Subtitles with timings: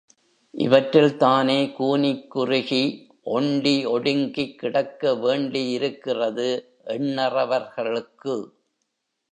[0.53, 2.81] இவற்றில் தானே கூனிக் குறுகி
[3.29, 6.49] ஒண்டி ஒடுங்கிக் கிடக்கவேண்டியிருக்கிறது
[6.87, 8.35] எண்ணறவர்களுக்கு?